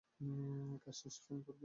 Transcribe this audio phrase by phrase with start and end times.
[0.83, 1.59] কাজ শেষে ফেন করব।